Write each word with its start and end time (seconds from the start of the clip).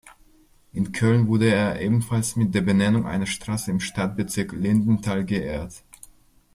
In 0.73 0.93
Köln 0.93 1.27
wurde 1.27 1.53
er 1.53 1.79
ebenfalls 1.79 2.35
mit 2.35 2.55
der 2.55 2.61
Benennung 2.61 3.05
einer 3.05 3.27
Straße 3.27 3.69
im 3.69 3.79
Stadtbezirk 3.79 4.51
Lindenthal 4.51 5.23
geehrt. 5.23 5.83